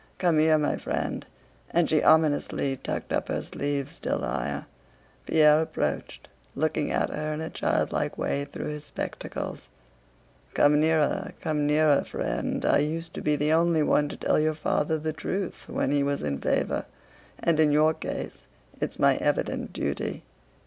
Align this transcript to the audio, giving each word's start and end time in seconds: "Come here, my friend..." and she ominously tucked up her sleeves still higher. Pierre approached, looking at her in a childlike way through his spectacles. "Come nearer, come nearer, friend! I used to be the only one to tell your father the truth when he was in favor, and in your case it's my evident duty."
"Come 0.17 0.39
here, 0.39 0.57
my 0.57 0.77
friend..." 0.77 1.27
and 1.69 1.87
she 1.87 2.01
ominously 2.01 2.75
tucked 2.75 3.13
up 3.13 3.27
her 3.27 3.43
sleeves 3.43 3.91
still 3.91 4.21
higher. 4.21 4.65
Pierre 5.27 5.61
approached, 5.61 6.27
looking 6.55 6.89
at 6.89 7.11
her 7.11 7.31
in 7.35 7.39
a 7.39 7.51
childlike 7.51 8.17
way 8.17 8.45
through 8.45 8.69
his 8.69 8.83
spectacles. 8.85 9.69
"Come 10.55 10.79
nearer, 10.79 11.33
come 11.39 11.67
nearer, 11.67 12.03
friend! 12.03 12.65
I 12.65 12.79
used 12.79 13.13
to 13.13 13.21
be 13.21 13.35
the 13.35 13.53
only 13.53 13.83
one 13.83 14.09
to 14.09 14.17
tell 14.17 14.39
your 14.39 14.55
father 14.55 14.97
the 14.97 15.13
truth 15.13 15.65
when 15.69 15.91
he 15.91 16.01
was 16.01 16.23
in 16.23 16.39
favor, 16.39 16.85
and 17.37 17.59
in 17.59 17.71
your 17.71 17.93
case 17.93 18.47
it's 18.79 18.97
my 18.97 19.17
evident 19.17 19.71
duty." 19.71 20.23